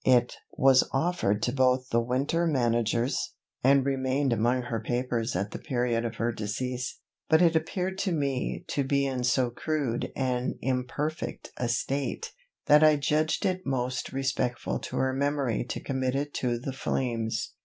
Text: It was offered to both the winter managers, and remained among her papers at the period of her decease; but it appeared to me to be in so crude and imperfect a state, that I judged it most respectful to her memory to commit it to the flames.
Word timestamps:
It 0.03 0.35
was 0.53 0.89
offered 0.93 1.43
to 1.43 1.51
both 1.53 1.89
the 1.91 2.01
winter 2.01 2.47
managers, 2.47 3.35
and 3.63 3.85
remained 3.85 4.33
among 4.33 4.63
her 4.63 4.79
papers 4.79 5.35
at 5.35 5.51
the 5.51 5.59
period 5.59 6.05
of 6.05 6.15
her 6.15 6.31
decease; 6.31 6.99
but 7.29 7.39
it 7.39 7.55
appeared 7.55 7.99
to 7.99 8.11
me 8.11 8.63
to 8.69 8.83
be 8.83 9.05
in 9.05 9.23
so 9.23 9.51
crude 9.51 10.11
and 10.15 10.55
imperfect 10.59 11.51
a 11.57 11.69
state, 11.69 12.33
that 12.65 12.83
I 12.83 12.95
judged 12.95 13.45
it 13.45 13.61
most 13.63 14.11
respectful 14.11 14.79
to 14.79 14.97
her 14.97 15.13
memory 15.13 15.63
to 15.65 15.79
commit 15.79 16.15
it 16.15 16.33
to 16.33 16.57
the 16.57 16.73
flames. 16.73 17.53